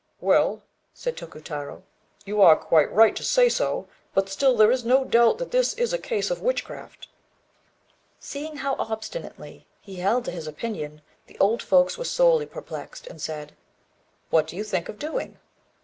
"Well," 0.19 0.63
said 0.95 1.15
Tokutarô, 1.15 1.83
"you 2.25 2.41
are 2.41 2.55
quite 2.55 2.91
right 2.91 3.15
to 3.15 3.23
say 3.23 3.49
so; 3.49 3.87
but 4.15 4.29
still 4.29 4.57
there 4.57 4.71
is 4.71 4.83
no 4.83 5.05
doubt 5.05 5.37
that 5.37 5.51
this 5.51 5.75
is 5.75 5.93
a 5.93 5.99
case 5.99 6.31
of 6.31 6.41
witchcraft." 6.41 7.07
Seeing 8.19 8.57
how 8.65 8.75
obstinately 8.79 9.67
he 9.79 9.97
held 9.97 10.25
to 10.25 10.31
his 10.31 10.47
opinion, 10.47 11.03
the 11.27 11.37
old 11.37 11.61
folks 11.61 11.99
were 11.99 12.03
sorely 12.05 12.47
perplexed, 12.47 13.05
and 13.05 13.21
said 13.21 13.55
"What 14.31 14.47
do 14.47 14.55
you 14.55 14.63
think 14.63 14.89
of 14.89 14.97
doing?" 14.97 15.37